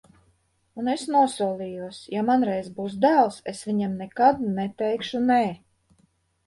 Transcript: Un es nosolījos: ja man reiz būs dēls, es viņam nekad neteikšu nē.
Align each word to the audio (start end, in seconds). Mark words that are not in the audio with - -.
Un 0.83 0.87
es 0.93 1.03
nosolījos: 1.15 1.99
ja 2.15 2.25
man 2.31 2.47
reiz 2.51 2.73
būs 2.79 2.97
dēls, 3.07 3.39
es 3.55 3.65
viņam 3.69 3.95
nekad 4.03 4.43
neteikšu 4.59 5.25
nē. 5.33 5.43